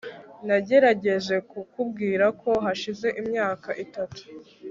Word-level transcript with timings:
Nagerageje 0.47 1.35
kukubwira 1.49 2.25
ko 2.41 2.49
hashize 2.63 3.07
imyaka 3.21 3.69
itatu 3.85 4.21